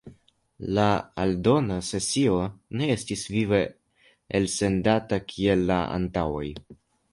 La 0.77 0.85
aldona 1.23 1.77
sesio 1.89 2.39
ne 2.81 2.89
estis 2.95 3.27
vive 3.35 3.61
elsendata 4.41 5.23
kiel 5.29 5.65
la 5.71 5.81
antaŭaj. 6.01 6.47